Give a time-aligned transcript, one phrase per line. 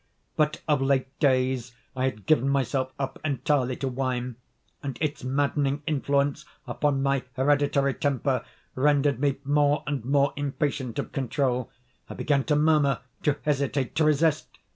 [0.35, 4.35] But, of late days, I had given myself up entirely to wine;
[4.81, 8.43] and its maddening influence upon my hereditary temper
[8.73, 11.69] rendered me more and more impatient of control.
[12.09, 14.57] I began to murmur,—to hesitate,—to resist.